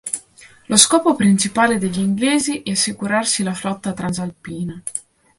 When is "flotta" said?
3.53-3.93